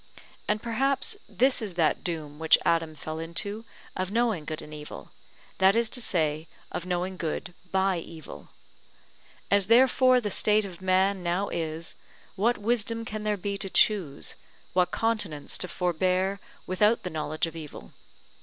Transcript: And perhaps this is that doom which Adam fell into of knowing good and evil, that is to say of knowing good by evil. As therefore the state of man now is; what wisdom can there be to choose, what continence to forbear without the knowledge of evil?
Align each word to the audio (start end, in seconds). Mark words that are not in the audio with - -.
And 0.47 0.63
perhaps 0.63 1.15
this 1.29 1.61
is 1.61 1.75
that 1.75 2.03
doom 2.03 2.39
which 2.39 2.57
Adam 2.65 2.95
fell 2.95 3.19
into 3.19 3.65
of 3.95 4.09
knowing 4.09 4.45
good 4.45 4.63
and 4.63 4.73
evil, 4.73 5.11
that 5.59 5.75
is 5.75 5.91
to 5.91 6.01
say 6.01 6.47
of 6.71 6.87
knowing 6.87 7.17
good 7.17 7.53
by 7.71 7.99
evil. 7.99 8.49
As 9.51 9.67
therefore 9.67 10.19
the 10.19 10.31
state 10.31 10.65
of 10.65 10.81
man 10.81 11.21
now 11.21 11.49
is; 11.49 11.95
what 12.35 12.57
wisdom 12.57 13.05
can 13.05 13.21
there 13.21 13.37
be 13.37 13.59
to 13.59 13.69
choose, 13.69 14.35
what 14.73 14.89
continence 14.89 15.55
to 15.59 15.67
forbear 15.67 16.39
without 16.65 17.03
the 17.03 17.11
knowledge 17.11 17.45
of 17.45 17.55
evil? 17.55 17.93